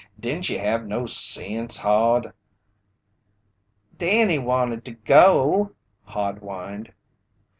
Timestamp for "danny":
3.95-4.39